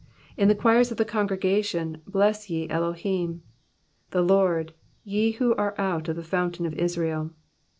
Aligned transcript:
27 0.33 0.41
In 0.41 0.47
the 0.47 0.55
choirs 0.59 0.89
of 0.91 0.97
the 0.97 1.05
congregation 1.05 2.01
bless 2.07 2.49
ye 2.49 2.67
Elohim, 2.71 3.43
The 4.09 4.23
Lord, 4.23 4.73
ye 5.03 5.33
who 5.33 5.53
are 5.57 5.75
out 5.79 6.09
of 6.09 6.15
the 6.15 6.23
fountain 6.23 6.65
of 6.65 6.73
Israel. 6.73 7.29